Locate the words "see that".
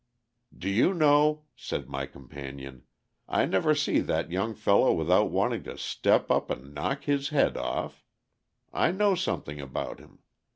3.75-4.31